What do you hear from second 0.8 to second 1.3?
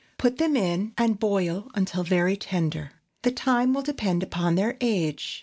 and